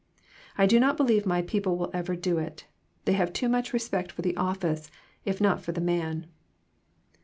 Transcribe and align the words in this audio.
I 0.57 0.65
do 0.65 0.79
not 0.79 0.97
believe 0.97 1.27
my 1.27 1.43
people 1.43 1.77
will 1.77 1.91
ever 1.93 2.15
do 2.15 2.39
it; 2.39 2.65
they 3.05 3.13
have 3.13 3.31
too 3.31 3.47
much 3.47 3.71
respect 3.71 4.11
for 4.11 4.23
the 4.23 4.35
office, 4.35 4.89
if 5.25 5.39
not 5.39 5.61
for 5.61 5.73
the 5.73 5.79
man." 5.79 6.25